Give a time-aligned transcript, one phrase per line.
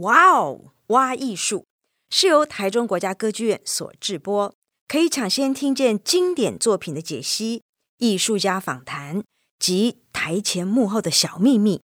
[0.00, 1.66] 哇哦，挖艺术
[2.10, 4.52] 是由台中国家歌剧院所制播，
[4.88, 7.62] 可以抢先听见经典作品的解析、
[7.98, 9.22] 艺术家访谈
[9.56, 11.80] 及台前幕后的小秘密。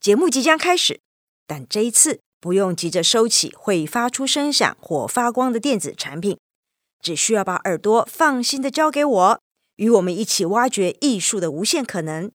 [0.00, 1.00] 节目即将开始，
[1.46, 6.38] 但这一次不用急着收起会发出声响或发光的电子产品，
[7.02, 9.40] 只需要把耳朵放心的交给我，
[9.76, 12.32] 与我们一起挖掘艺术的无限可能。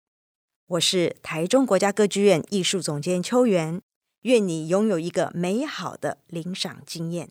[0.67, 3.81] 我是台中国家歌剧院艺术总监邱元。
[4.27, 7.29] 愿你拥有一个美好的领赏经验。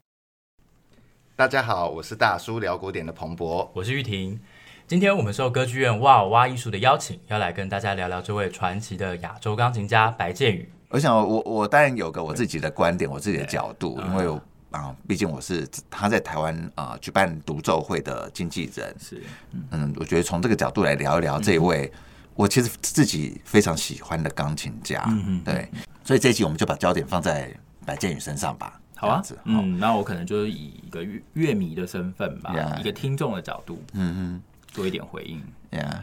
[1.37, 4.41] 大家好，我是大叔聊古典的彭博，我是玉婷。
[4.87, 10.67] 今天我们受歌剧院哇哇艺术的邀请，要来跟大家聊聊这位传奇的亚洲钢琴家白建宇。
[10.89, 18.97] 我想我，我我当然有个我自己的观点，我自己的角度，因为啊，毕竟我是他在台湾啊举办独奏会的经纪人。
[18.99, 19.23] 是，
[19.71, 22.01] 嗯，我觉得从这个角度来聊一聊这一位，嗯、
[22.37, 25.03] 我其实自己非常喜欢的钢琴家。
[25.09, 25.69] 嗯对。
[26.05, 27.53] 所以这一集我们就把焦点放在
[27.85, 28.81] 白建宇身上吧。
[28.95, 32.81] 好啊，嗯，那我可能就是以一个乐乐迷的身份吧，yeah.
[32.81, 35.43] 一个听众的角度，嗯嗯，做一点回应。
[35.71, 35.99] Yeah.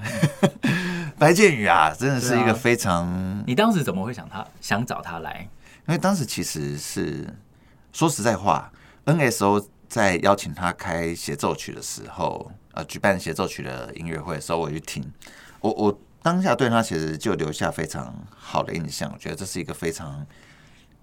[1.18, 3.08] 白建宇啊，真的是一个非常……
[3.08, 5.48] 啊、你当时怎么会想他想找他来？
[5.88, 7.28] 因为当时其实是
[7.94, 8.72] 说实在话
[9.06, 15.04] ，NSO 在邀请他开协奏曲的时候，呃，举办协奏曲的音乐会的时候，我去听，
[15.62, 16.00] 我我。
[16.24, 20.26] 当下对他其实就留下非常好的印象，我觉得这是一个非常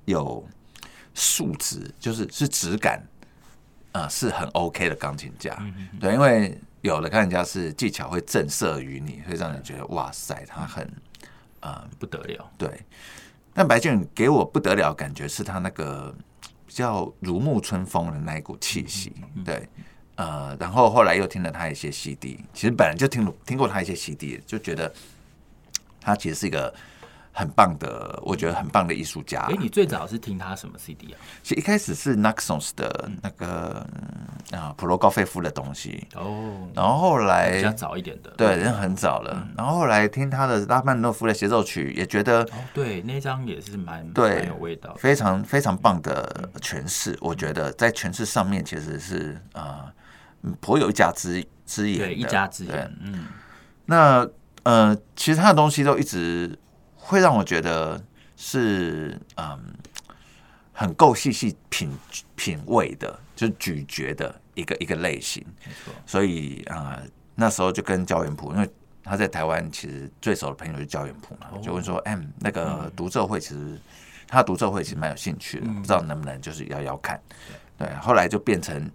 [0.06, 0.44] 有
[1.14, 3.00] 素质，就是是质感
[3.92, 5.54] 啊、呃，是很 OK 的钢琴家。
[6.00, 10.82] 对，因为有的钢琴家是技巧会震慑于你，会让人觉得哇塞，他很
[11.60, 12.50] 啊、呃、不得了。
[12.56, 12.82] 对，
[13.52, 16.14] 但白建宇给我不得了感觉是他那个
[16.66, 19.12] 比较如沐春风的那一股气息。
[19.44, 19.68] 对。
[20.20, 24.92] 呃，然后后来又听了他一些 CD，其实本来就听听过他一些 CD，就觉得
[25.98, 26.70] 他其实是一个
[27.32, 29.40] 很棒的，我觉得很棒的艺术家。
[29.48, 31.16] 哎，你最早是听他什么 CD 啊？
[31.42, 33.86] 其实一开始是 Naxos 的那个
[34.50, 39.48] 啊普罗高菲夫的东西哦，然后后来比较早一点的，对，人很早了。
[39.56, 47.16] 然后后来听他的拉曼诺夫的协奏曲，也觉得哦，对，那张也是蛮对，蛮有味道，非常非常棒的诠释。
[47.22, 49.90] 我觉得在诠释上面其实是啊。
[50.60, 52.96] 颇有一家之之言，对，一家之言。
[53.00, 53.26] 嗯，
[53.84, 54.28] 那
[54.62, 56.58] 呃，其实他的东西都一直
[56.96, 58.02] 会让我觉得
[58.36, 59.58] 是嗯，
[60.72, 61.90] 很够细细品
[62.36, 65.44] 品味的，就是咀嚼的一个一个类型。
[65.66, 67.02] 没错，所以啊、呃，
[67.34, 68.70] 那时候就跟焦元溥，因为
[69.04, 73.78] 他在台湾其实最熟的朋友是焦元溥嘛，就问说，哎、欸，那个读者会其实
[74.26, 77.20] 他独奏会其实蛮有兴趣的，不知道能不能就是要要看。
[77.76, 78.90] 对，后来就变成。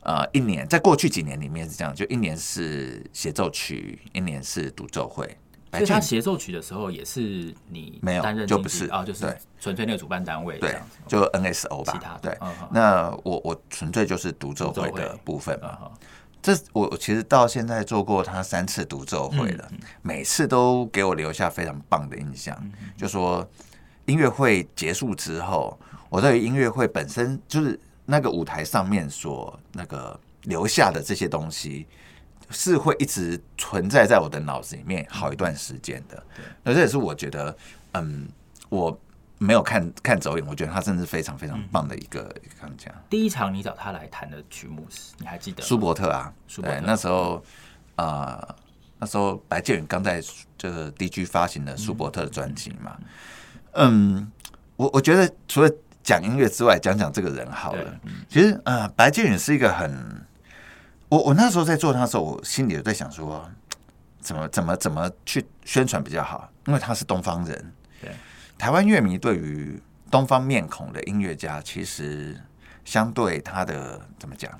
[0.00, 5.36] 呃，一年在过去几年里面是这样，就一年是协奏曲，一年是独奏会。
[5.70, 9.26] 所以他协奏曲的时候也是你没有担任，就不是啊、哦，就是
[9.60, 10.74] 纯粹那个主办单位，对，
[11.06, 11.92] 就 NSO 吧。
[11.92, 15.76] 其他对，嗯、那我我纯粹就是独奏会的部分嘛。
[15.82, 15.90] 嗯、
[16.40, 22.56] 这我其实到现在做过他三次独奏会了、嗯，每次都给我留下非常棒的印象。
[22.62, 23.46] 嗯、就说
[24.06, 25.78] 音乐会结束之后，
[26.08, 27.78] 我对于音乐会本身就是。
[28.10, 31.86] 那个舞台上面所那个留下的这些东西，
[32.48, 36.22] 是会一直存在在我的脑子里面好一段时间的。
[36.62, 37.54] 那这也是我觉得，
[37.92, 38.26] 嗯，
[38.70, 38.98] 我
[39.36, 42.94] 没有看看走眼，我觉得他真的是非常非常棒的一个钢琴家。
[43.10, 45.62] 第一场你找他来弹的曲目是，你还记得？
[45.62, 46.80] 舒伯特啊，舒伯特。
[46.80, 47.44] 对，那时候
[47.96, 48.56] 啊、呃，
[49.00, 50.22] 那时候白建宇刚在
[50.56, 52.96] 这个 DG 发行的舒伯特的专辑嘛。
[53.72, 54.32] 嗯，
[54.76, 55.70] 我我觉得除了
[56.02, 58.00] 讲音乐之外，讲讲这个人好了。
[58.28, 60.26] 其实，呃，白建宇是一个很……
[61.08, 63.46] 我我那时候在做他的时候，我心里就在想说，
[64.20, 66.50] 怎么怎么怎么去宣传比较好？
[66.66, 67.72] 因为他是东方人。
[68.00, 68.10] 对，
[68.58, 72.38] 台湾乐迷对于东方面孔的音乐家，其实
[72.84, 74.50] 相对他的怎么讲？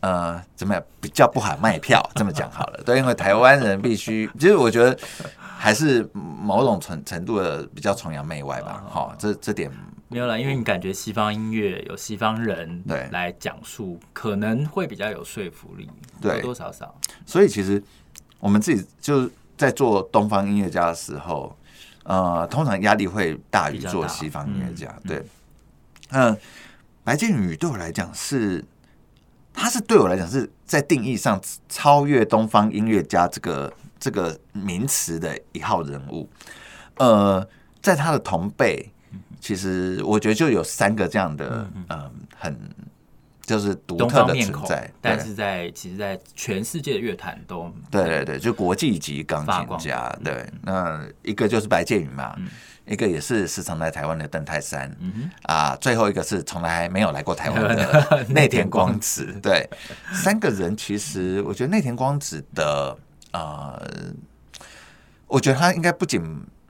[0.00, 2.00] 呃，怎么样比较不好卖票？
[2.14, 2.82] 这么讲好了。
[2.84, 4.96] 对，因为台湾人必须，其实我觉得
[5.38, 8.84] 还是某种程程度的比较崇洋媚外吧。
[8.88, 9.70] 好，这这点。
[10.14, 15.90] 没有啦，因为你感觉西方音乐有西方人对来讲述，可能会比较有说服力，
[16.20, 16.94] 对，多多少少。
[17.26, 17.82] 所以其实
[18.38, 21.58] 我们自己就是在做东方音乐家的时候，
[22.04, 24.96] 呃，通常压力会大于做西方音乐家。
[25.04, 25.16] 对，
[26.10, 26.38] 嗯，呃、
[27.02, 28.64] 白敬宇对我来讲是，
[29.52, 36.30] 他是对我来讲是在定义上超越东方音乐家这个这个名词的一号人物。
[36.98, 37.44] 呃，
[37.82, 38.92] 在他的同辈。
[39.44, 42.58] 其实我觉得就有三个这样的，嗯，很
[43.42, 50.10] 就是独特的存在，但是在其实，在全世界的乐坛都对对对，就国际级钢琴家。
[50.24, 52.34] 对，那一个就是白建宇嘛，
[52.86, 54.90] 一个也是时常来台湾的邓泰山，
[55.42, 59.26] 啊，最后一个是从来没有来过台湾的 内田光子。
[59.42, 59.68] 对，
[60.14, 62.96] 三个人其实我觉得内田光子的
[63.32, 63.78] 呃，
[65.26, 66.22] 我觉得他应该不仅。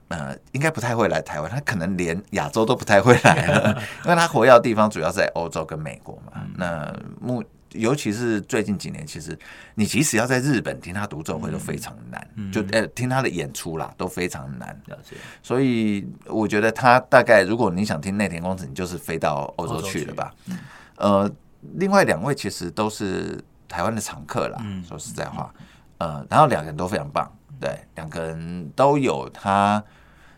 [0.07, 6.33] 呃，应该不太会来台湾，他可能连亚洲都不太会来了， 因为他活跃的地方主要在欧洲跟美国嘛。
[6.35, 9.37] 嗯、那目尤其是最近几年，其实
[9.73, 14.69] 你即使要在日本听他独奏会都非常难，嗯、就呃听他的演出啦都非常难。
[14.85, 15.17] 了解。
[15.41, 20.33] 所以我觉得他大概如果你想听内田光子，你就是飞到欧洲去了吧。
[20.47, 20.57] 嗯、
[20.97, 21.31] 呃，
[21.73, 24.57] 另外两位其实都是台湾的常客啦。
[24.63, 25.53] 嗯、说实在话，
[25.97, 27.29] 呃，然后两个人都非常棒。
[27.59, 29.83] 对，两个人都有他，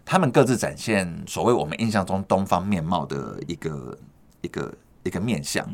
[0.05, 3.97] 他们各自展现所谓我们印象中东方面貌的一个
[4.41, 4.73] 一个
[5.03, 5.65] 一个面相。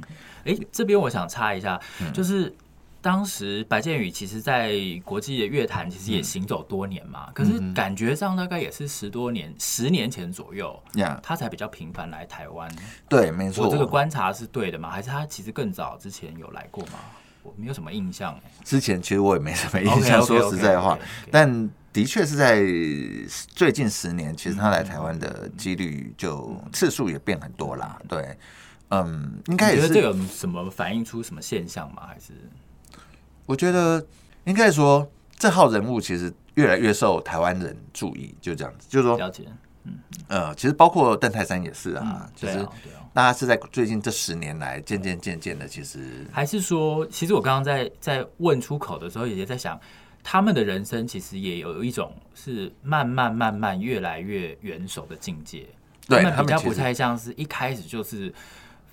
[0.45, 2.53] 哎，这边我想插一下，嗯、就是
[3.01, 4.73] 当时白建宇其实，在
[5.03, 10.81] 国际的乐坛其实也行走多年嘛，嗯、可是感觉上大概也是十多年、十年前左右，
[11.21, 12.69] 他才比较频繁来台湾。
[13.09, 14.89] 对，没错，我这个观察是对的吗？
[14.89, 16.99] 还是他其实更早之前有来过吗？
[17.43, 20.97] 我没有什么印象，之前其实我也没什么印象，说实在话，
[21.29, 22.55] 但的确是在
[23.49, 28.01] 最近十年，其实他来台湾的几率就次数也变很多啦。
[28.07, 28.37] 对，
[28.89, 29.89] 嗯，应该也是。
[29.89, 32.03] 这有什么反映出什么现象吗？
[32.07, 32.33] 还是？
[33.45, 34.03] 我觉得
[34.45, 35.07] 应该说
[35.37, 39.43] 这号人物其实越来越受台湾人注意，就这样子，就是说，了解。
[39.85, 42.67] 嗯，呃，其实包括邓泰山也是啊，其实。
[43.15, 49.79] 大家是在最近这十年来渐渐渐渐的，其实还是说，其实我刚刚在在问出口的时候，也在想，
[50.23, 55.63] 他们的人生其实也有一种是慢慢慢慢越来越元首的境界。
[56.07, 58.33] 对，他们比较不太像是一开始就是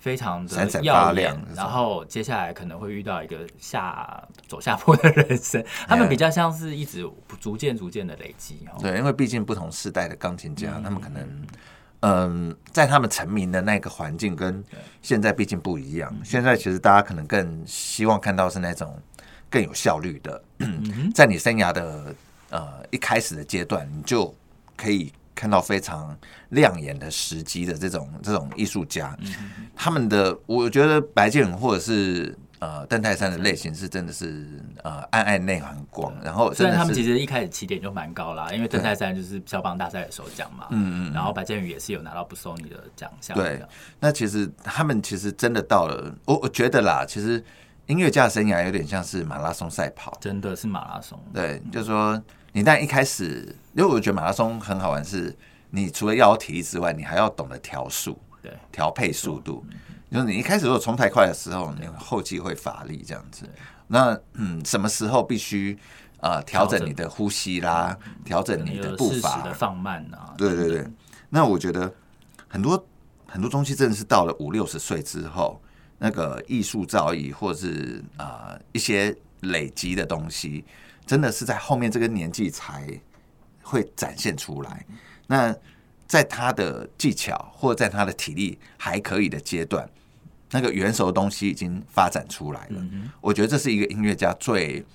[0.01, 5.63] 非常的耀眼，然后接下来可能会遇到一个下走下坡的人生。
[5.87, 7.09] 他们比较像是一直
[7.39, 8.67] 逐渐逐渐的累积。
[8.81, 11.25] 对，因为毕竟不同世代的钢琴家，他们可能。
[12.03, 14.63] 嗯，在他们成名的那个环境跟
[15.03, 16.11] 现在毕竟不一样。
[16.23, 18.99] 现在其实大家可能更希望看到是那种
[19.51, 20.43] 更有效率的，
[21.13, 22.15] 在你生涯的
[22.49, 24.33] 呃一开始的阶段，你就
[24.75, 26.15] 可以看到非常
[26.49, 29.17] 亮眼的时机的这种这种艺术家。
[29.75, 32.37] 他们的我觉得白建宇或者是。
[32.61, 34.45] 呃，邓泰山的类型是真的是
[34.83, 36.13] 呃，暗暗内涵光。
[36.23, 43.35] 然后虽然他们其实一开始起点就蛮高啦，因为邓泰山就是肖邦大赛的首奖嘛，嗯嗯，然后白建宇也是有拿到不收你的奖项。
[43.35, 43.65] 对，
[43.99, 47.43] 那其实他们其实真的到了，我我觉得啦，其实
[47.87, 51.19] 音乐家的生涯有点像是马拉松赛跑，真的是马拉松。
[51.33, 52.21] 对，就是说
[52.53, 55.35] 你但一开始，因为我觉得马拉松很好玩，是
[55.69, 59.65] 你除了要有体力之外，你还要懂得调速，对，调配速度。
[60.11, 63.49] 就是你一开始如果冲太快的时候，你后继会乏力这样子。
[63.87, 65.77] 那嗯，什么时候必须
[66.19, 70.33] 呃调整你的呼吸啦，调整你的步伐的放慢啊？
[70.37, 70.85] 对对对。
[71.29, 71.93] 那我觉得
[72.49, 72.85] 很多
[73.25, 75.61] 很多东西真的是到了五六十岁之后，
[75.97, 80.65] 那个艺术造诣或是啊一些累积的东西，
[81.11, 82.87] 真的是在后面这个年纪才
[83.61, 84.85] 会展现出来。
[85.27, 85.53] 那
[86.07, 89.85] 在他的技巧或者在他的体力还可以的阶段。
[90.51, 94.85] 那个元首的东西已经发展出来了，嗯、我觉得这是一个音乐家最，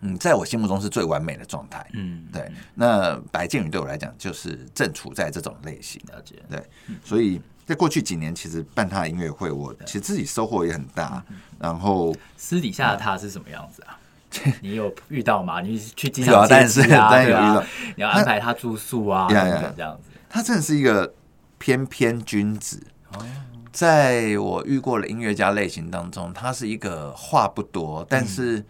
[0.00, 1.86] 嗯，在我心目中是最完美的状态。
[1.92, 2.50] 嗯，对。
[2.74, 6.36] 那白建宇对我来讲就是正处在这种类型，了解。
[6.48, 11.22] 对，嗯、所以在过去几年，其实办他的音乐会，我其实自己收获也很大。
[11.58, 13.98] 然后私底下的他是什么样子啊？
[14.60, 15.60] 你有遇到吗？
[15.60, 17.10] 你去机场接机啊？
[17.22, 17.64] 对啊，
[17.96, 19.34] 你要安排他住宿啊，这
[19.82, 20.10] 样子。
[20.28, 21.14] 他真的是一个
[21.58, 22.82] 翩翩君子。
[23.12, 23.26] 哦。
[23.70, 28.64] 在我遇过的音乐家类型当中，他是一个话不多，但是，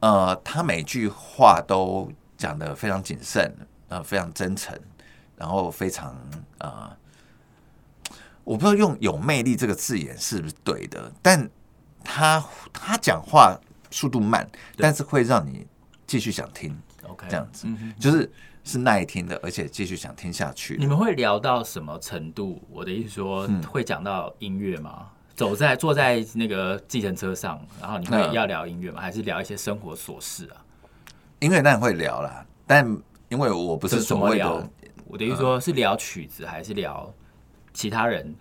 [0.00, 3.50] 呃，他每句话都讲的非常谨慎，
[3.88, 4.78] 呃，非常真诚，
[5.36, 6.14] 然后非常
[6.58, 6.94] 呃，
[8.44, 11.48] 我不知道用有魅力这个字眼是不是对的，但
[12.04, 13.58] 他他讲话
[13.92, 14.44] 速度慢，
[14.76, 15.64] 但是会让你
[16.06, 17.68] 继续想听，OK，这样子，
[18.00, 18.28] 就是。
[18.64, 20.76] 是耐听的，而且继续想听下去。
[20.78, 22.62] 你们会聊到什么程度？
[22.70, 25.08] 我的意思说，嗯、会讲到音乐吗？
[25.34, 29.00] 走在坐在那个计程车上，然后你会要聊音乐吗？
[29.00, 30.62] 嗯、还是聊一些生活琐事啊？
[31.40, 32.86] 音乐当然会聊啦，但
[33.30, 34.70] 因为我不是所谓的，
[35.06, 37.12] 我的意思说是聊曲子，还是聊
[37.72, 38.32] 其他人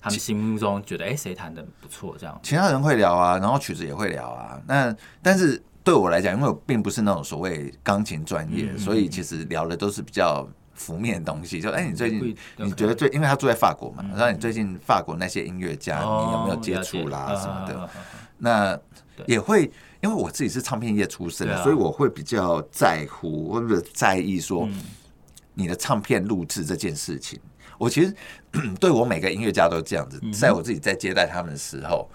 [0.00, 2.40] 他们心目中觉得哎谁弹的不错这样？
[2.42, 4.60] 其他人会聊啊，然后曲子也会聊啊。
[4.66, 5.62] 那但是。
[5.82, 17.90] 对我来讲，因为我并不是那种所谓钢琴专业，嗯、所以其实聊的都是比较浮面的东西，就哎，你最近你觉得最，因为他住在法国嘛，然后你最近法国那些音乐家，你有没有接触啦什么的？
[18.36, 18.78] 那
[19.24, 24.68] 也会，因为我自己是唱片业出身，所以我会比较在乎或者在意说
[25.54, 27.40] 你的唱片录制这件事情。
[27.80, 28.14] 我其实
[28.78, 32.08] 对我每个音乐家都这样子，在我自己在接待他们的时候，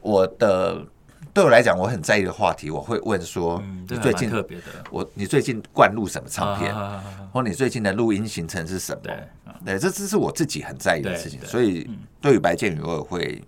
[0.00, 0.84] 我的。
[1.32, 6.74] 对我来讲，我很在意的话题，我会问说：你最近特别的，我你最近灌录什么唱片，
[7.32, 9.00] 或你最近的录音行程是什么？
[9.64, 11.40] 对，这这是我自己很在意的事情。
[11.42, 11.88] 所以，
[12.20, 13.42] 对于白建宇，我也会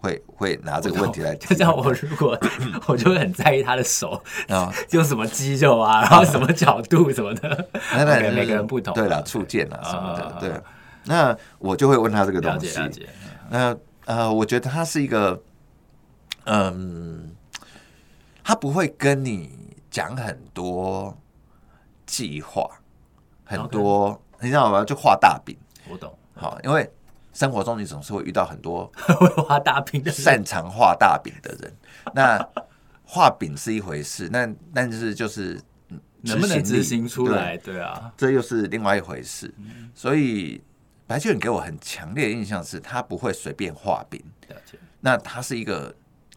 [0.00, 1.34] 会会拿这个问题来。
[1.36, 2.38] 就像我如果
[2.88, 8.92] 我就会很在意他的手啊，用什么肌肉啊，然后什么角度什么的，那每个人不同。
[8.92, 10.50] 对了，触键啊什么的，对。
[11.10, 12.78] 那我就会问他这个东西。
[13.50, 15.42] 那呃，我觉得他是一个。
[16.44, 17.34] 嗯，
[18.42, 19.50] 他不会跟你
[19.90, 21.16] 讲很多
[22.06, 22.64] 计划，
[23.44, 24.84] 很多.你知道吗？
[24.84, 25.56] 就画大饼。
[25.88, 26.16] 我懂。
[26.34, 26.90] 好，因为
[27.32, 31.72] 生活中你总是会遇到很多 会画大饼的、擅长画大饼的人。
[32.14, 32.38] 那
[33.04, 35.60] 画饼是一回事，那但是就是
[36.22, 37.56] 能不能执行出来？
[37.58, 39.52] 对，啊，这又是另外一回事。
[39.58, 40.62] 嗯、所以
[41.10, 44.22] 白建宇给我很强烈的印象是，他不会随便画饼。
[44.46, 44.78] 了解。
[45.00, 45.92] 那他是一个。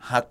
[0.05, 0.21] 他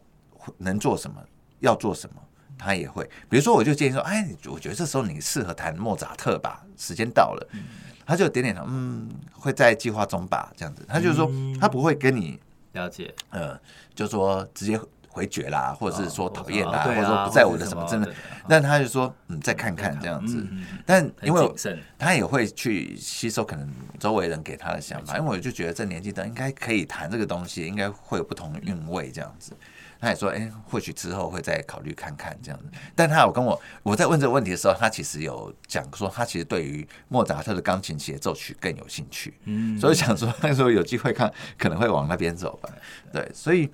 [0.58, 1.24] 能做什么，
[1.60, 2.20] 要做什么，
[2.58, 3.08] 他也会。
[3.30, 7.48] 比如说，我就建议说：“哎，我觉得这时候你适合弹莫扎特吧，时间到了。
[7.52, 7.62] 嗯”
[8.04, 10.84] 他就点点头，嗯，会在计划中吧，这样子。
[10.86, 12.38] 他就是说，他不会跟你
[12.72, 13.58] 了解，呃，
[13.94, 14.78] 就说直接
[15.12, 18.10] 回绝啦，或者是说讨厌啦，或者说不在我的什么真的。
[18.48, 20.44] 但他就说：“嗯，再看看这样子。”
[20.86, 21.54] 但因为
[21.98, 29.52] 他也会去吸收可能周围人给他的想法，因为我就觉得这年纪的应该可以谈这个东西，应该会有不同的韵味这样子。
[30.00, 32.66] 他也说：“哎，或许之后会再考虑看看这样子。”
[32.96, 39.34] 但他有跟我，我在问这个问题的时候，他其实有讲说，他其实对于莫扎特的钢琴协奏曲更有兴趣。
[39.44, 42.68] 嗯，所以想说那时候有机会看，可能会往那边走吧。
[43.12, 43.70] 对，所以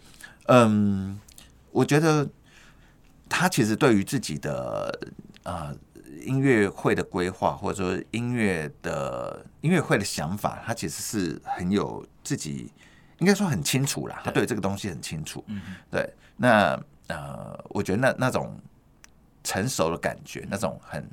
[0.48, 1.18] 嗯，
[1.70, 2.28] 我觉得
[3.28, 4.98] 他其实对于自己的
[5.42, 5.76] 啊、呃、
[6.24, 12.72] 音乐会的规划，或者说音乐的音乐会的想法，他其实是很有自己。
[13.20, 15.44] 应该说很清楚啦，他对这个东西很清楚。
[15.90, 18.56] 对，对，那呃，我觉得那那种
[19.42, 21.04] 成熟的感觉，那种很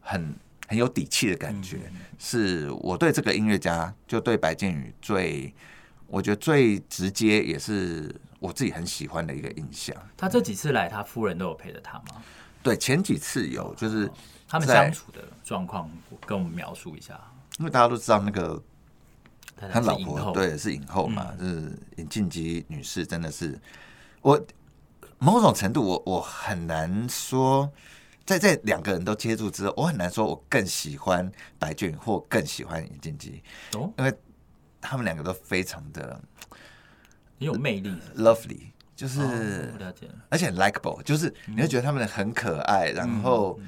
[0.00, 0.34] 很
[0.66, 5.54] 很有底气的感觉，是我对这个音乐家，就对白建宇最，
[6.06, 8.10] 我觉得最直接，也是
[8.46, 9.96] 我自己很喜欢的一个印象。
[10.16, 12.22] 他这几次来，他夫人都有陪着他吗？
[12.62, 14.10] 对，前几次有，就是
[14.48, 15.90] 他们相处的状况，
[16.24, 17.20] 跟我们描述一下。
[17.58, 18.62] 因为大家都知道那个。
[19.72, 23.58] 他老婆对是影后嘛，嗯、就是尹静吉女士，真的是
[24.20, 24.38] 我
[25.16, 27.72] 某种程度我我很难说，
[28.26, 34.14] 在这两个人都接触之后，我很难说我更喜欢白俊或更喜欢尹静姬哦，因为
[34.78, 36.20] 他们两个都非常的
[37.38, 38.60] 很有魅力，lovely，
[38.94, 39.28] 就是、哦、
[40.28, 43.58] 而且很 likable，就是你会觉得他们很可爱，嗯、然后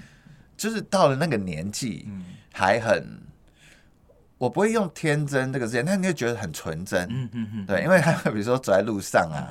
[0.56, 2.08] 就是到了那个年纪
[2.52, 3.22] 还很。
[4.38, 9.50] 我不会用天真这个字眼，但你会觉得很纯真，嗯嗯嗯，对，因为他们比如说走在路上啊，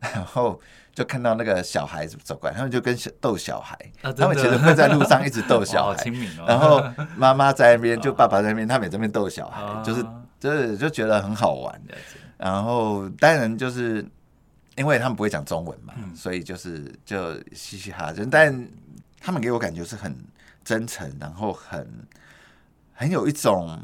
[0.00, 0.58] 然后
[0.94, 6.02] 就看到那个小孩子走过来，他们就跟小逗小孩，他们其实会在路上一直逗小孩，
[6.48, 6.82] 然后
[7.14, 10.02] 妈妈在那边， 就爸爸在那边，他们也在那边逗小孩，就是
[10.40, 11.82] 就是就觉得很好玩。
[12.42, 14.04] 然后当然就是
[14.76, 18.68] 因为他们不会讲中文嘛，所以就是就嘻嘻哈哈，但
[19.20, 20.14] 他们给我感觉是很
[20.64, 21.88] 真诚，然后很
[22.92, 23.82] 很有一种。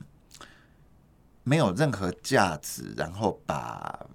[1.44, 4.06] 没有任何价值，然后把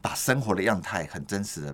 [0.00, 1.72] 把生活的样态很真实的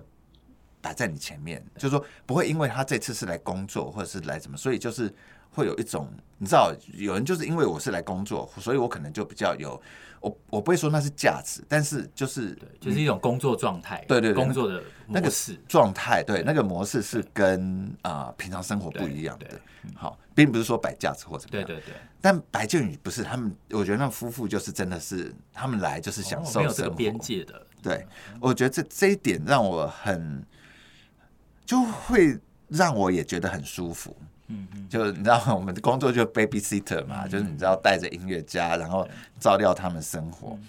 [0.81, 5.11] 摆在你前面，就是说不会因为他这次是来工作或者是来什么，所以就是
[5.51, 9.81] 会有一种你知道，有人就是因为我是来工作，所以我可能就比较有
[10.21, 19.47] 我我不会说那是价值，但是就是就是一种工作状态，对对，工作的那个是状态，对那个模式是跟啊平常生活不一样的。
[19.95, 21.65] 好，并不是说摆架子或者怎么样。
[21.65, 21.93] 对对对。
[22.21, 27.65] 但白建宇不是他们，我觉得那夫妇就是真的是他们来就是享受这个边界的。
[27.81, 28.05] 对，
[28.41, 30.45] 我觉得这这一点让我很，
[31.65, 32.37] 就会
[32.67, 34.13] 让我也觉得很舒服。
[34.49, 39.07] 嗯嗯，就你知道我们的工作就 babysitter 嘛，就是你知道带着音乐家，然后
[39.39, 40.59] 照料他们生活。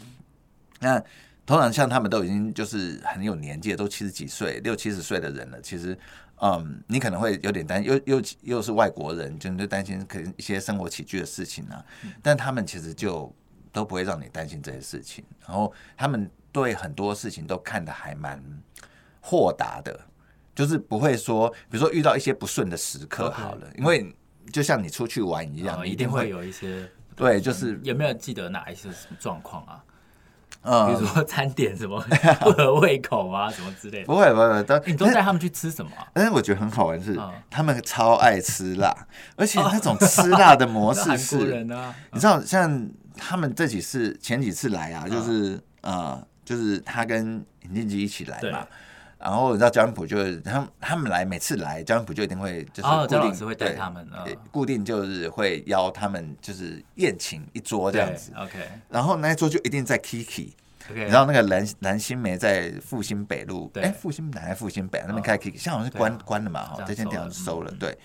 [0.79, 0.99] 那
[1.45, 5.99] 通常像他们都已经就是很有年纪，都七十几岁、六七十岁的人了，其实。
[6.43, 11.85] 嗯，你可能会有点担心，又又又是外国人，就就担心可能一些生活起居的事情啊。
[12.23, 13.31] 但他们其实就
[13.71, 18.43] 都不会让你担心这些事情，然后他们对很多事情都看得还蛮
[19.21, 20.01] 豁达的，
[20.61, 24.15] 就是不会说，比如说遇到一些不顺的时刻，好了，因为
[24.53, 26.87] 就像你出去玩一样，一定会有一些
[27.17, 29.83] 对，就是有没有记得哪一些什么状况啊？
[30.61, 31.99] 嗯，比如说餐点什么
[32.41, 34.05] 不合胃口啊，什么之类的。
[34.05, 35.91] 不会，不会，都你都带他们去吃什么？
[36.13, 38.95] 但是我觉得很好玩是，他们超爱吃辣，
[39.37, 41.65] 而且那种吃辣的模 式是，
[42.13, 42.87] 你知道，像
[43.17, 48.67] 他们这几次前几次来啊，就是呃，就是他跟尹静姬一起来嘛。
[49.23, 54.09] 然后你知道焦元溥就是他们他们来每次来焦元溥就一定会就是固定会带他们，
[54.51, 58.33] 固定就是会邀他们就是宴请一桌这样子。
[58.35, 58.59] OK，
[58.89, 60.53] 然后那一桌就一定在 Kiki，
[60.95, 67.71] 然后那个蓝蓝心梅在复兴北路，哎，复兴南还是复兴北那边开 Kiki，现在好像是关关了嘛哈，这间店收了。
[67.73, 67.99] 对，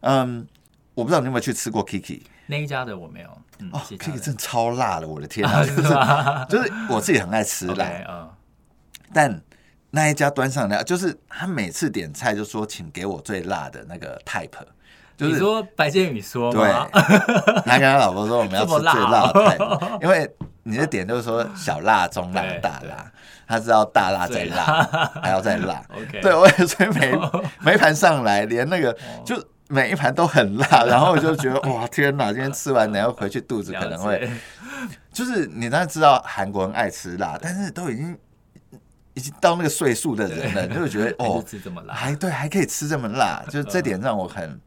[0.00, 0.46] 嗯，
[0.94, 3.28] 我不知道你有没有去吃过 Kiki 那一家的我没有。
[3.72, 6.46] 哦，Kiki 真的超辣的，我的天啊！
[6.48, 8.30] 就是我自己很爱吃辣，
[9.12, 9.42] 但。
[9.90, 14.50] 那一家端上来，就是他每次点菜就说，请给我最辣的那个 type。
[15.16, 16.70] 就是你说白建宇说对，
[17.64, 20.30] 他跟他老婆说我们要吃最辣的 type，因为
[20.62, 23.10] 你的点就是说小辣、中辣、大辣，
[23.46, 25.82] 他知道大辣再辣，还要再辣。
[26.22, 27.18] 对，我也所以每
[27.60, 34.30] 每盘上来，连那个就每一盘都很辣，然后我就觉得哇天哪，今天吃完然后回去肚子可能会，
[35.12, 38.16] 就是你当然知道韩国人爱吃辣，但是都已经。
[39.18, 41.44] 已经到那个岁数的人了，就会觉得哦，
[41.90, 44.60] 还对，还可以吃这么辣， 就这点让我很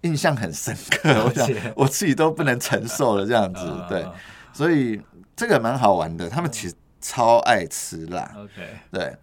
[0.00, 1.24] 印象很深刻。
[1.26, 1.46] 我想
[1.76, 4.06] 我自己都不能承受了这样子，对，
[4.52, 4.98] 所以
[5.36, 6.26] 这个蛮好玩的。
[6.28, 9.14] 他们其实超爱吃辣，OK，对。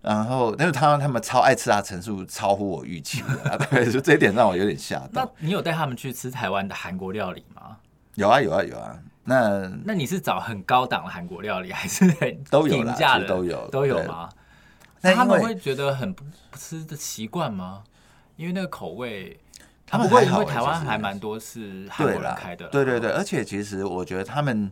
[0.00, 5.22] 然后，但是他们他们超爱吃辣程度超乎我预期的， 对，就这一点让我有点吓到。
[5.40, 7.76] 那你有带他们去吃台湾的韩国料理吗？
[8.14, 8.96] 有啊，有啊，有啊。
[9.28, 14.28] 那那你是找很高档的韩国料理，还是很都有平价的都有都有吗？
[15.02, 16.24] 那他们会觉得很不
[16.56, 17.84] 吃的习惯吗？
[18.36, 19.38] 因为那个口味，
[19.86, 23.10] 他们不会，因为台湾还蛮多是韩国人开的，对对对。
[23.10, 24.70] 而且其实我觉得他们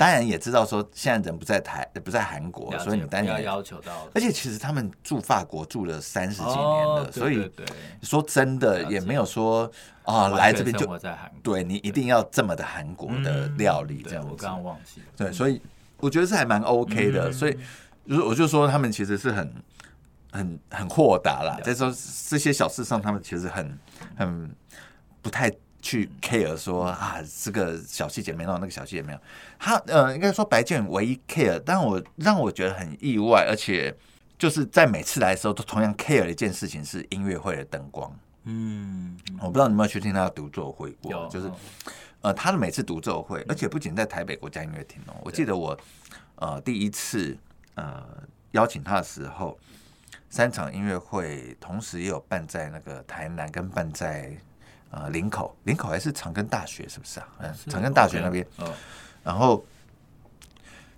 [0.00, 4.08] 当然也知道说现在人不在台不在韩国，所以你当然要要求到。
[4.14, 7.52] 而且其实他们住法国住了三十几年了，所以
[8.00, 9.70] 说真的也没有说。
[10.04, 10.98] 啊，来这边就
[11.40, 14.30] 对你一定要这么的韩国的料理这样子。
[14.30, 15.02] 我刚刚忘记。
[15.16, 15.60] 对，所以
[15.98, 17.30] 我觉得是还蛮 OK 的。
[17.30, 17.56] 所以，
[18.08, 19.54] 就是我就说他们其实是很、
[20.32, 21.60] 很、很豁达啦。
[21.62, 21.94] 在说
[22.28, 23.78] 这些小事上，他们其实很、
[24.16, 24.50] 很
[25.22, 25.48] 不太
[25.82, 29.18] 去 care 说啊，这个小细节没有，那个小细节没有。
[29.58, 33.94] 他呃，应该说白建唯一 care，但我让我觉得很意外，而且
[34.38, 38.14] 就是在每次来的时候都同样 care 的一件事情是音乐会的灯光。
[38.44, 41.50] 嗯，我不知道你有没有去听他的独奏会过，就是，
[42.22, 45.78] 呃，他的每次独奏会，而且不仅在台北国家音乐厅哦，我记得我
[46.36, 47.36] 呃第一次
[47.74, 48.02] 呃
[48.52, 49.58] 邀请他的时候，
[50.30, 54.34] 三场音乐会同时也有办在那个台南跟办在
[54.90, 57.28] 呃林口，林口还是长庚大学是不是啊？
[57.38, 58.46] 嗯，长庚大学那边，
[59.22, 59.64] 然后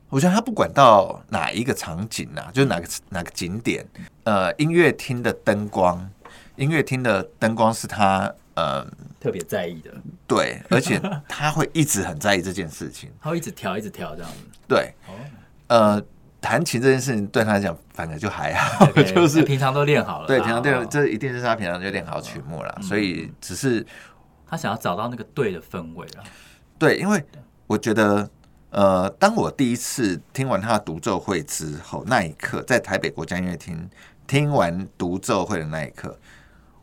[0.08, 3.86] 我觉得他不管到哪一个场景啊，就是哪个哪个景点，
[4.24, 6.10] 呃，音乐厅的灯光。
[6.56, 8.86] 音乐厅的灯光是他呃
[9.18, 9.90] 特别在意的，
[10.28, 14.38] 对，而且他会一直很在意这件事情， 他会一直调，一直调这样子。
[14.68, 14.92] 对，
[15.68, 16.00] 呃，
[16.42, 20.26] 弹琴这件事情对他来讲反正就还好， 就是平常都练好了。
[20.26, 23.86] 对，平常练，这一定是他平常就练好曲目了，所以只是
[24.46, 26.24] 他想要找到那个对的氛围了。
[26.78, 27.24] 对，因为
[27.68, 28.28] 我觉得，
[28.70, 33.88] 呃，当我第一次听完他的独奏会之后，那一刻在台北国家音乐厅
[34.26, 36.18] 听完独奏会的那一刻。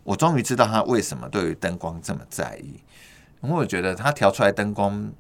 [0.03, 2.81] 我终于知道他为什么对于灯光这么在意，
[3.41, 5.11] 因为我觉得他调出来灯光，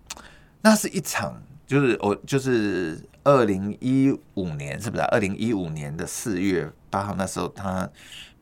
[0.61, 1.39] 那是一场，
[1.69, 5.03] 就是我就是二零一五年是不是？
[5.03, 7.87] 二零一五年的四月八号那时候他，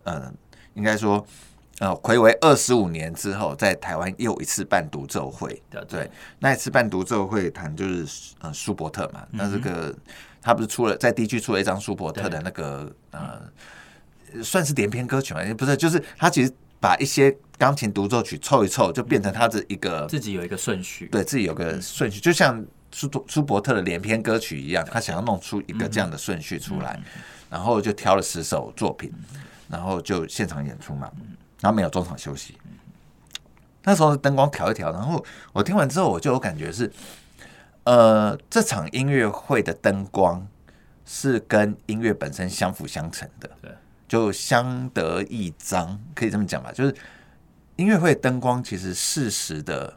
[0.06, 0.34] 嗯呃，
[0.76, 1.24] 应该说
[1.80, 6.10] 呃，睽违二十五年之后，在台湾又一次办独奏会，对，
[6.40, 9.94] 那一次办独奏会谈就是呃舒伯特嘛，那这个
[10.42, 13.42] 他不是出了在 D 区出了一张舒伯特的那个呃。
[14.44, 15.42] 算是连篇歌曲嘛？
[15.42, 27.00] 也不是，就是他其实把一些钢琴独奏曲凑一凑，就变成他的一个自己有一个顺序，对自己有个顺序，就像舒舒伯特的连篇歌曲一样，他想要弄出一个这样的顺序出来，
[27.50, 29.12] 然后就挑了十首作品，
[29.70, 31.12] 然后就现场演出嘛，
[31.62, 32.58] 然后没有中场休息。
[33.84, 35.24] 那时候灯光调一调，然后
[35.54, 36.92] 我听完之后，我就有感觉是，
[37.84, 40.48] 呃，这场音乐会的灯光
[41.06, 43.50] 是跟音乐本身相辅相成的。
[43.62, 43.72] 对。
[44.08, 46.72] 就相得益彰，可以这么讲吧。
[46.72, 46.96] 就是
[47.76, 49.94] 音乐会灯光其实适时的，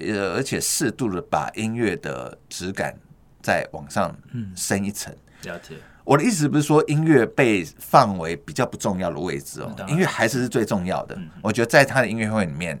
[0.00, 2.96] 呃，而且适度的把音乐的质感
[3.42, 4.16] 再往上
[4.54, 5.14] 升一层。
[5.42, 5.74] 了解。
[6.02, 11.16] 我的意思不是说音乐被放为比较不重要的位置哦，音乐还是是最重要的。
[11.40, 12.80] 我觉得在他的音乐会里面，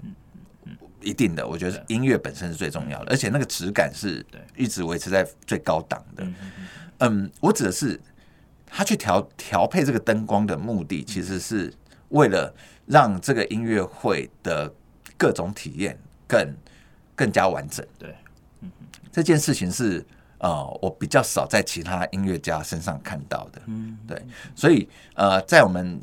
[1.00, 4.24] 一定的，我觉得音乐本身是最重要的，而且那个质感是
[4.56, 6.26] 一直维持在最高档的。
[6.98, 8.00] 嗯，我指的是
[8.66, 11.72] 他去调调配这个灯光的目的，其实是
[12.08, 12.52] 为了
[12.86, 14.72] 让这个音乐会的
[15.16, 16.52] 各种体验更
[17.20, 17.86] 更加完整。
[17.98, 18.14] 对，
[19.12, 20.02] 这件事情是
[20.38, 23.60] 呃，我比较少在其他音乐家身上看到的。
[23.66, 24.16] 嗯，对，
[24.54, 26.00] 所以呃，在我们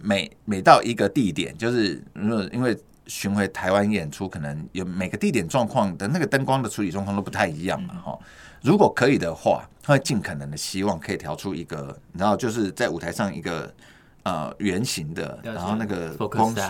[0.00, 2.78] 每每到一个地点，就是如果因为。
[3.08, 8.18] 巡回台湾演出，可能有每个地点状况的那个灯光的处理状况都不太一样嘛，哈。
[8.62, 13.74] 如果可以的话，他会尽可能的希望可以调出一个，然后就是在舞台上一个
[14.24, 16.62] 呃圆形的，然后那个光束，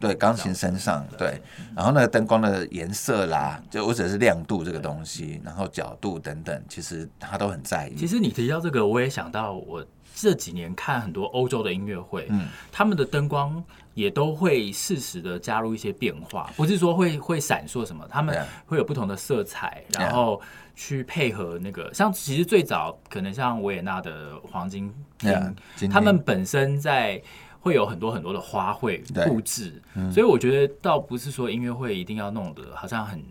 [0.00, 1.40] 对钢琴身上，对，
[1.74, 7.96] 然后那个灯光的颜色啦，就或者是亮度这个东西，然后角度等等，其实他都很在意。
[7.96, 13.62] 其实你提到这个，我也想到我这几年看很多欧洲的音乐会，嗯，他们的灯光。
[13.94, 20.42] 也都会适时的加入一些变化，不是说会会闪烁什么，他们会有不同的色彩，然后
[20.74, 21.94] 去配合那个。
[21.94, 27.22] 像其实最早可能像维也纳的黄金厅，他们本身在
[27.60, 29.80] 会有很多很多的花卉布置，
[30.12, 33.22] 所以我觉得倒不是说音乐会一定要弄得好像很。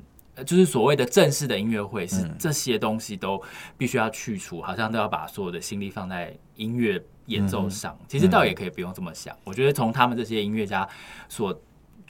[0.46, 3.42] 就是所谓的正式的音乐会，是这些东西都
[3.78, 7.98] 必须要去除，好像都要把所有的心力放在音乐演奏上。
[8.08, 9.38] 其实倒也可以不用这么想。
[9.44, 10.88] 我觉得从他们这些音乐家
[11.30, 11.58] 所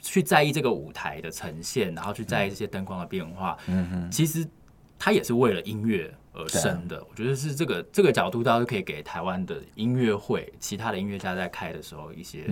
[0.00, 3.58] 去在意这个舞台的呈现，然后去在意这些灯光的变化，
[4.10, 4.46] 其实
[4.98, 6.12] 他也是为了音乐。
[6.34, 12.44] 而生的，我觉得是这个这个角度，倒是可以给台湾的音乐会，其他的音乐家在开的时候一些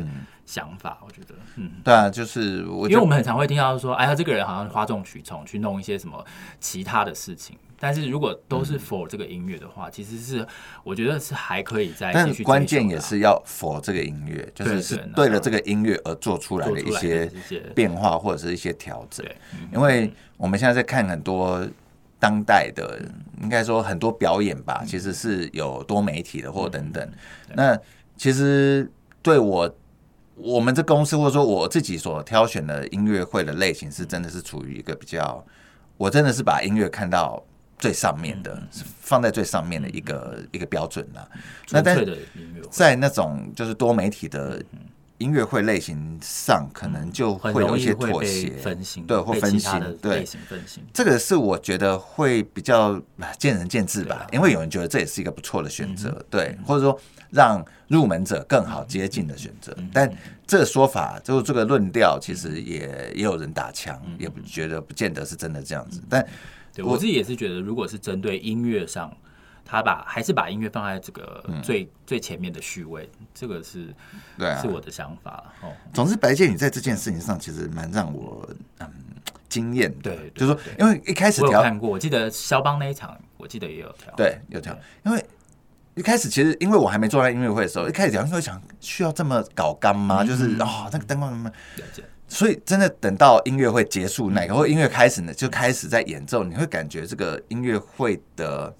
[0.46, 0.98] 想法。
[1.04, 6.24] 我觉得，嗯，对啊，就是我，因为我们很常会听到说，哎呀，这个人好像哗众取宠，去弄一些什么
[6.60, 7.58] 其他的事情。
[7.80, 10.46] 但是如果都是 for 这个音乐的话，其实是
[10.84, 12.44] 我觉得是还可以再继续。
[12.44, 17.28] 关键也是要 for 这个音乐，就是是对了这个音乐而做出来的一些
[17.74, 19.26] 变化或者是一些调整。
[19.72, 21.66] 因为我们现在在看很多。
[22.22, 23.00] 当代的
[23.42, 27.12] 应该说很多表演吧，其实是有多媒体的或等等。
[27.56, 27.76] 那
[28.16, 28.88] 其实
[29.20, 29.76] 对我
[30.36, 35.44] 我们这公司或者说我自己所挑选的音乐会的类型，是真的是处于一个比较，
[35.96, 37.42] 我真的是把音乐看到
[37.76, 38.62] 最上面的，
[39.00, 41.28] 放在最上面的一个一个标准了。
[41.70, 42.06] 那但
[42.70, 44.62] 在那种就是多媒体的。
[45.22, 49.70] 音乐会类型上可能就会有一些妥协，分心，对，或分心，
[50.02, 50.26] 对，
[50.92, 53.00] 这个是我觉得会比较
[53.38, 56.98] 见仁见智吧，因为有人觉得这也是一个不错的选择，对，或者说
[57.30, 60.12] 让入门者更好接近的选择，但
[60.46, 66.26] 这个说法就这个论调，其实也也有人打枪，也不觉得不见得是真的这样子，但
[66.78, 69.16] 我自己也是觉得，如果是针对音乐上。
[69.64, 73.94] 他把还是把音乐放在这个最、嗯、最前面的序位，这个是
[74.36, 75.72] 对、啊，是我的想法哦。
[75.94, 78.46] 总之，白键你在这件事情上其实蛮让我
[78.80, 78.86] 嗯
[79.48, 84.76] 惊艳的，对，对，就是说，因为一开始我有看过，我记得肖邦那一场，我记得也有调，对，有调。
[85.04, 85.24] 因为
[85.94, 90.22] 一开始其实因为我还没做在音乐会的时候，一开始调，因为想需要这么搞干吗？
[90.22, 91.50] 嗯、就是啊、哦，那个灯光什么，
[92.28, 98.74] 所以真的等到音乐会结束，哪个或音乐开始呢，就开始在演奏，你会感觉这个音乐会的。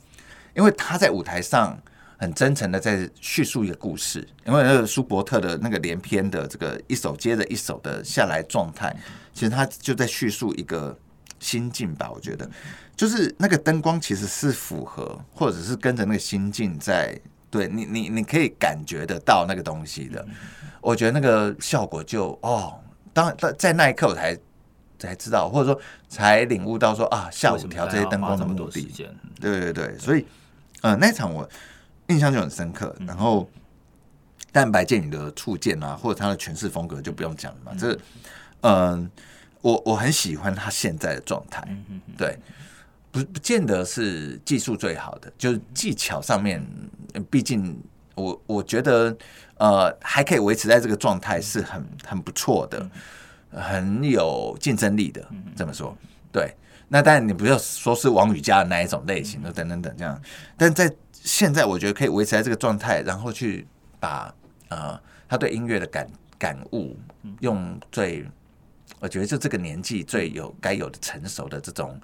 [0.55, 1.79] 因为他在舞台上
[2.19, 8.95] 很真诚的在叙述一个故事，因为那个舒伯特的那个连篇的这个一首接着一首的下来状态，
[9.33, 10.97] 其实他就在叙述一个
[11.41, 12.09] 心境吧。
[12.15, 12.49] 我觉得，
[12.95, 17.19] 就是那个灯光其实是符合，或者是跟着那个心境在，
[17.51, 20.25] 对你，你你可以感觉得到那个东西的。
[20.81, 22.79] 我觉得那个效果就哦，
[23.13, 24.39] 当在在那一刻我才
[24.97, 28.89] 才知道，或者说才领悟到说啊，下午调这些灯光的目的。
[29.41, 30.25] 对对对，所以。
[30.83, 31.49] 呃，那场我
[32.09, 32.95] 印象就很深刻。
[33.07, 33.49] 然后，
[34.53, 37.73] 但白键的触键啊，或者他的诠释风格就不用讲了嘛。
[37.79, 37.99] 这，
[38.61, 39.11] 嗯，
[39.61, 41.67] 我我很喜欢他现在的状态。
[42.19, 42.39] 对，
[43.11, 46.65] 不不见得是技术最好的，就是技巧上面，
[47.31, 47.81] 毕竟
[48.15, 49.17] 我我觉得
[49.59, 52.91] 呃还可以维持在这个状态是很很不错的，
[53.53, 55.25] 很有竞争力的。
[55.57, 55.97] 这么说，
[56.33, 56.55] 对。
[56.93, 60.21] 那当然，你不要说是王宇佳的那一种类型的，等等等这样。
[60.59, 63.67] 但在现在，我觉得可以维持在这个状态，然后去
[63.99, 64.35] 把
[64.69, 66.07] 呃他对音乐的感
[66.39, 66.95] 感悟，
[67.41, 68.29] 用最
[69.01, 71.99] 我觉得就这个年纪最有该有的成熟的这种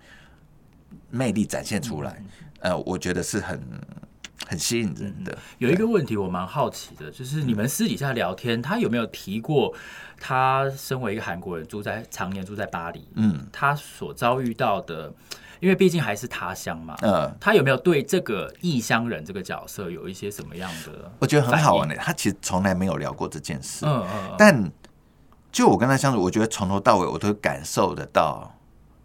[1.11, 2.23] 魅力展现出来。
[2.61, 3.61] 呃，我觉得是很。
[4.47, 5.37] 很吸引人的。
[5.59, 9.75] 有一个问题我蛮好奇的，就是你们私底下聊天，他有没有提过
[10.19, 15.13] 他身为一个韩国人，住在常年住在巴黎，嗯，他所遭遇到的，
[15.61, 21.11] 因为毕竟还是他乡嘛，嗯，他有没有对这个异乡人这个角色有一些什么样的？
[21.19, 24.71] 我觉得很好玩的，他其实从来没有聊过这件事，嗯嗯，但。
[25.51, 28.55] 就我跟他相处，我觉得从头到尾我都感受得到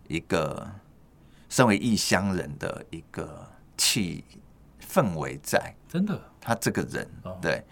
[0.09, 0.67] 一个
[1.47, 4.25] 身为异乡人的一个气
[4.93, 5.73] 氛围在。
[5.87, 7.63] 真的，他这个人，哦、对，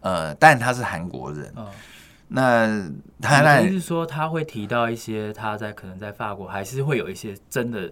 [0.00, 1.52] 呃，但他是韩国人。
[1.54, 1.70] 哦、
[2.28, 2.66] 那
[3.20, 7.88] 他那就是说他会提到一些他在可能在法国还是会有一些真的，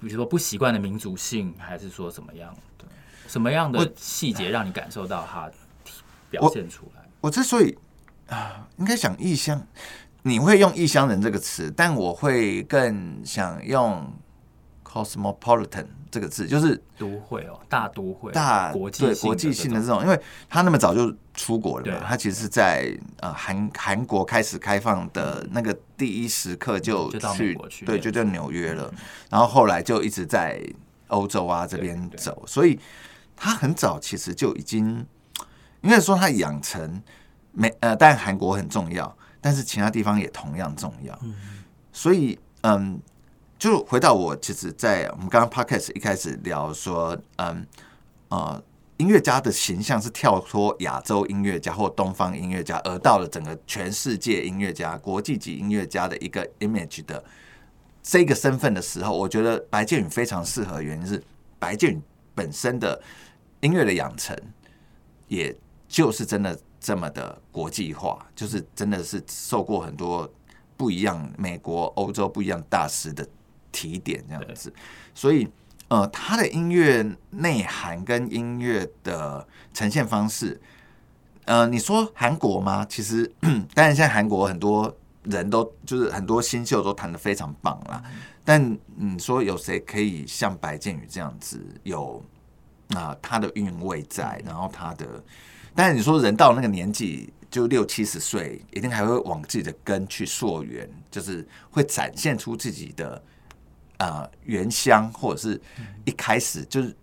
[0.00, 2.84] 比如说不习惯的民族性，还是说什么样的
[3.26, 5.50] 什么样的细节让你感受到他
[6.30, 7.02] 表现出来？
[7.20, 7.76] 我，我之所以
[8.28, 9.66] 啊，应该讲异乡，
[10.22, 14.10] 你会用异乡人这个词，但我会更想用
[14.90, 15.86] cosmopolitan。
[16.10, 28.90] 这个字就是都会哦，大都会，大国际对国际性的这种，因为他那么早就出国了嘛，他其实是在呃韩韩国开始开放的那个第一时刻就去，对，就在纽约了，
[29.28, 30.58] 然后后来就一直在
[31.08, 32.80] 欧洲啊这边走，所以
[33.36, 35.06] 他很早其实就已经
[35.82, 37.02] 应该说他养成
[37.52, 41.20] 没呃，但韩国很重要，但是其他地方也同样重要，
[41.92, 42.98] 所以嗯。
[43.58, 47.66] 就回到我，其实，在我们刚刚 podcast 一开始聊说，嗯，
[48.28, 48.62] 呃，
[48.98, 57.22] 音乐家的形象是跳脱亚洲音乐家或东方音乐家，而到了整个全世界音乐家、国际级音乐家的一个 image 的
[58.00, 61.20] 这个身份的时候，我觉得白建宇非常适合，原因是
[61.58, 62.00] 白建宇
[62.36, 63.02] 本身的
[63.60, 64.36] 音乐的养成，
[65.26, 65.52] 也
[65.88, 70.30] 就是真的这么的国际化，就是真的是受过很多
[70.76, 73.26] 不一样美国、欧洲不一样大师的。
[73.72, 74.72] 提点这样子，
[75.14, 75.48] 所以
[75.88, 80.60] 呃，他的音乐内涵跟音乐的呈现方式，
[81.46, 82.84] 呃，你说韩国吗？
[82.86, 83.26] 其实，
[83.72, 88.02] 当然现在韩国很多人都就是很多新秀都弹的非常棒啦。
[88.44, 92.22] 但你说有谁可以像白建宇这样子有
[92.90, 95.06] 啊、呃、他的韵味在，然后他的，
[95.74, 103.22] 但是你说人到那个年纪就六七十岁，一定还会往自己的根去溯源，就是会展现出自己的。
[103.98, 105.60] 呃，原乡或者是
[106.04, 106.96] 一开始就是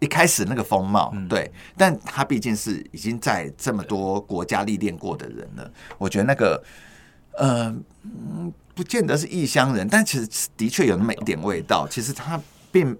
[0.00, 5.72] 一开始那个风貌，对，但他毕竟是已经在这么多国家历练过的人了。
[5.98, 6.62] 我觉得那个，
[7.38, 7.72] 呃，
[8.74, 11.86] 不见得是异乡人，但其实的确有那么一点味道。
[11.88, 12.40] 其实他
[12.72, 12.98] 并，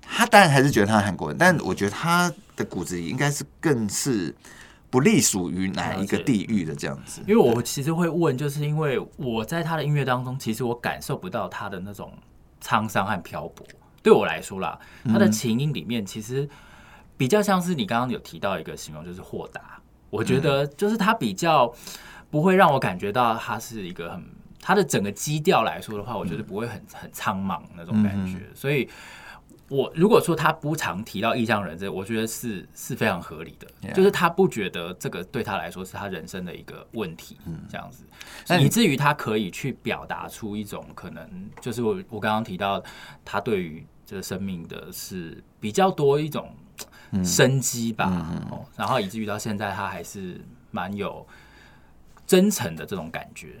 [0.00, 4.34] 他当然还是觉得他是韩国人，但我觉得他的骨子里应该是更是。
[4.94, 12.16] 不隶属于哪一个地域的这样子，因为我其实会问，就是因为我在他的音乐当中，其实我感受不到他的那种
[12.62, 13.66] 沧桑和漂泊。
[14.04, 16.48] 对我来说啦，他的琴音里面其实
[17.16, 19.80] 比较像是你刚刚有提到一个形容，就是豁达。
[20.10, 21.74] 我觉得就是他比较
[22.30, 24.24] 不会让我感觉到他是一个很
[24.60, 28.88] 他的整个基调来说的话，我觉得不会很很苍茫那种感觉，所以。
[29.74, 37.36] 我如果说他不常提到异乡人，这我觉得是是非常合理的.就是他不觉得这个对他来说是他人生的一个问题，
[37.68, 38.04] 这样子，
[38.48, 41.28] 嗯、以至于他可以去表达出一种可能，
[41.60, 42.80] 就是我我刚刚提到
[43.24, 46.54] 他对于这个生命的是比较多一种
[47.24, 51.26] 生机吧，嗯嗯、然后以至于到现在他还是蛮有
[52.26, 53.56] 真诚的这种感觉。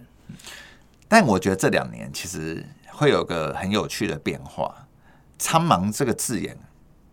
[1.08, 4.83] 但我觉得这两年其实会有个很有趣的变化。
[5.38, 6.56] 苍茫这个字眼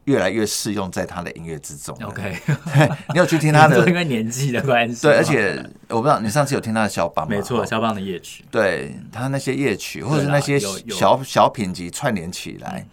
[0.06, 1.96] 越来越适用在他的音乐之中。
[2.04, 2.36] OK，
[3.14, 3.78] 你有去听他的？
[3.88, 5.04] 因为年纪的关系。
[5.04, 7.36] 对，而且我不知道你上次有听他的肖邦吗？
[7.36, 8.44] 没错，肖邦的夜曲。
[8.50, 12.86] 对他那些夜曲，或者是那些小小品集串联起来，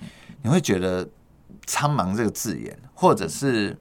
[0.43, 1.09] 你会觉得
[1.67, 3.77] 苍茫这个字眼，或者是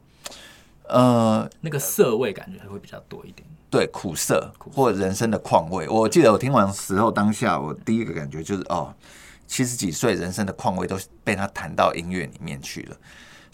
[0.88, 3.46] 呃那个涩味感觉会比较多一点。
[3.70, 5.88] 对，苦涩或人生的况味。
[5.90, 8.94] 我记得我听完的时候，当下我第一个感觉就是哦。
[9.48, 12.98] 七十几岁，人生的况味都被他弹到音乐里面去了。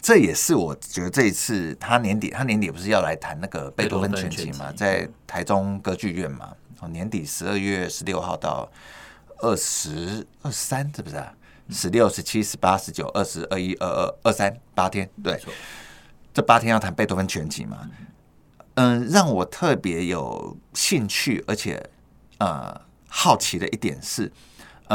[0.01, 6.53] 这也是我觉得这一次他年底，他年底不是要来弹那个贝多芬全集嘛，在台中歌剧院嘛。
[6.81, 8.69] 哦，年底十二月十六号到
[9.37, 11.33] 二十二三，是不是啊？
[11.69, 15.09] 十六、十七、十八、十九、二十、二一、二二、二三，八天。
[15.23, 15.39] 对，
[16.33, 17.89] 这八天要弹贝多芬全集嘛。
[18.73, 21.81] 嗯，让我特别有兴趣，而且
[22.39, 24.29] 呃好奇的一点是。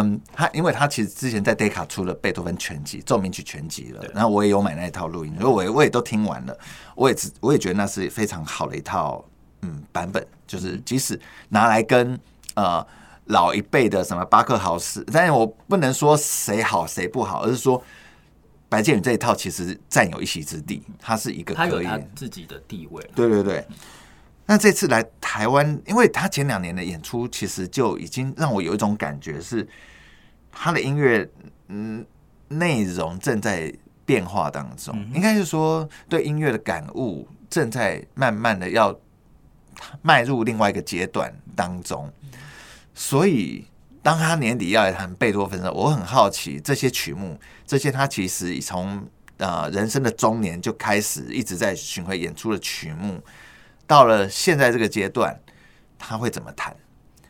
[0.00, 6.56] 嗯，他因为他其实之前在 Decca 出了贝多芬全集奏鸣曲全集了，然后我也有买那一套录音，所以我也我也都听完了，
[6.94, 9.24] 我也只我也觉得那是非常好的一套
[9.62, 12.18] 嗯版本，就是即使拿来跟
[12.54, 12.86] 呃
[13.24, 17.82] 老一辈的什么巴克豪斯，但是我不能说谁好谁不好，而是说
[18.68, 23.66] 白建宇这一套其实占有一席之地，他是一个可以他有他自己的地位，对对对。
[24.50, 29.68] 那这次来台湾，因为他前两年的演出，其实就已经让我有一种感觉是，
[30.50, 31.28] 他的音乐
[31.68, 32.02] 嗯
[32.48, 33.70] 内容正在
[34.06, 38.98] 变化当中，应该是说对音乐的感悟正在慢慢的要
[40.00, 42.10] 迈入另外一个阶段当中。
[42.94, 43.66] 所以，
[44.02, 49.06] 当他年底要来弹贝多芬的时候，我很好奇这些曲目，这些他其实从
[49.36, 53.22] 呃人生的中年就开始一直在巡回演出的曲目，
[53.88, 55.36] 到了现在这个阶段，
[55.98, 56.76] 他会怎么弹？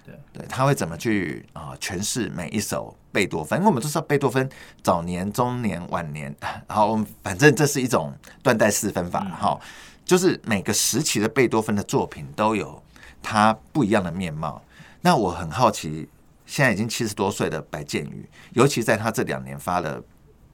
[0.04, 3.58] 对，对，他会怎么去啊诠释每一首贝多芬？
[3.58, 4.46] 因为我们都知道贝多芬
[4.82, 6.34] 早年、中年、晚年，
[6.66, 9.68] 然后我们反正这是一种断代四分法，哈、嗯，
[10.04, 12.82] 就是每个时期的贝多芬的作品都有
[13.22, 14.60] 他不一样的面貌。
[15.00, 16.08] 那我很好奇，
[16.44, 20.02] 现在已经七十多岁的白建宇，尤其在他这两年发了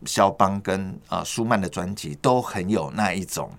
[0.05, 3.51] 肖邦跟啊舒曼的专辑，都很有那一种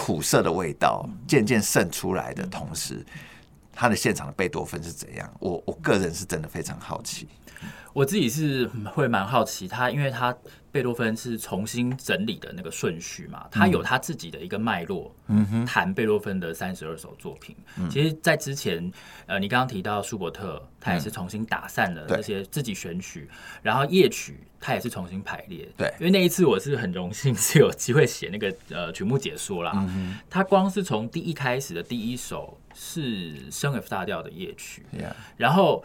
[0.00, 3.04] 苦涩的味道，渐渐渗出来的同时，
[3.72, 5.28] 他的现场的贝多芬是怎样？
[5.40, 7.26] 我我个人是真的非常好奇。
[7.92, 10.32] 我自己是会蛮好奇他，因为他
[10.78, 15.12] 贝多芬是重新整理的那个顺序嘛，他有他自己的一个脉络。
[15.26, 17.56] 嗯哼，弹贝多芬的三十二首作品，
[17.90, 18.90] 其实，在之前，
[19.26, 23.28] 呃，你刚刚提到舒伯特，他也是重新打散了这些自己选曲，
[23.60, 25.68] 然后夜曲他也是重新排列。
[25.76, 29.72] 对，因为那一次我是很荣幸是有机会写那个呃曲目解说啦。
[29.74, 34.84] 嗯，他光是从第一开始的第一首是升 F 大调的夜曲，
[35.36, 35.84] 然后。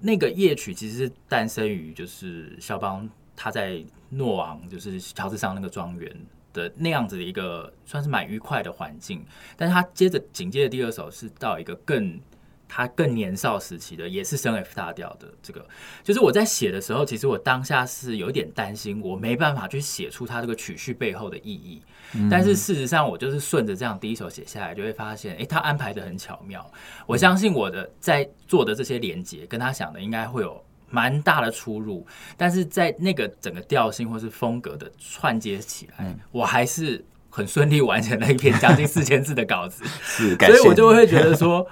[0.00, 6.14] 那个夜曲其实是诞生于就是肖邦他在诺昂，就是乔治桑那个庄园
[6.52, 9.24] 的那样子的一个算是蛮愉快的环境，
[9.56, 12.20] 但是他接着紧接着第二首是到一个更。
[12.66, 15.64] 他更年少时期的也是升 F 大调的这个，
[16.02, 21.80] 就是我在写的时候，其实我当下是有点担心，我没办法去写出他这个曲序背后的意义。
[22.14, 26.68] 嗯、但是事实上，我就是顺着这样第一首写下来，就会发现，哎、欸，他安排的很巧妙。
[27.06, 30.60] 我相信我的在做的这些连接，跟他想的应该会有
[30.94, 32.06] 蛮大的出入。
[32.36, 39.84] 但是在那个整个调性或是风格的串接起来，嗯、我还是很顺利完成了一篇将近 四千字的稿子。
[40.02, 41.66] 是，所以我就会觉得说。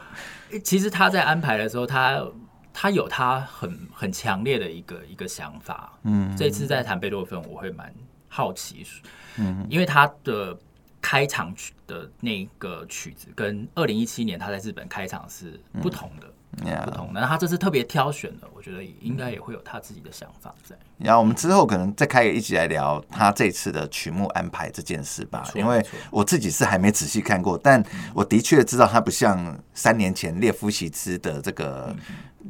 [0.62, 2.22] 其实他在安排的时候，他
[2.74, 5.98] 他有他很很强烈的一个一个想法。
[6.02, 7.90] 嗯，这次在谈贝多芬，我会蛮
[8.28, 8.85] 好奇，
[9.38, 10.54] 嗯，因为他的
[11.00, 16.26] 开场曲的那个曲子跟二零一七年他在日本开场是不同的。
[16.26, 16.35] 嗯
[16.84, 20.76] 不同的，那他这次特别挑选的，我觉得应该也会有他自己的想法在。
[20.98, 27.82] 然后我们之后可能再开一起来聊他这次的曲目安排这件事吧，因为我自己是还没仔细看过，但
[28.14, 31.94] 我的确知道他不像三年前列夫席兹的这个，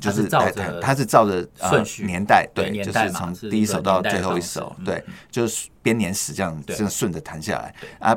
[0.01, 7.75] 就是照着他是照着顺序年代，对，就是从第一首到最后一首，对，就是编年史这样这样顺着弹下来。
[8.01, 8.17] 啊。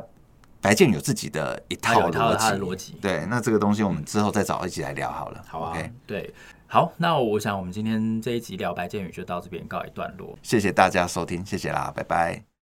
[0.65, 5.43] 白建有自己的一套逻辑，对，那这个东西我们之后再找一起来聊好了。
[5.47, 6.33] 好啊，Okay 对，
[6.65, 10.35] 好，那我想我们今天这一集聊白建宇就到这边告一段落。
[10.41, 12.54] 谢谢大家收听，谢谢啦，拜拜。